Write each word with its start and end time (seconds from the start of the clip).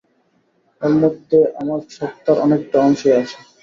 ওর 0.81 0.93
মধ্যে 1.01 1.37
আমার 1.59 1.79
স্বত্বার 1.89 2.35
অনেকটা 2.45 2.77
অংশই 2.85 3.13
আছে। 3.21 3.37